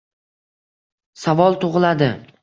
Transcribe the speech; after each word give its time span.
Savol 1.25 1.59
tug‘iladi: 1.65 1.99